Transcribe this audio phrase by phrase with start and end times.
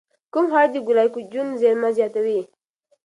[0.33, 2.39] کوم خواړه د ګلایکوجن زېرمه زیاتوي؟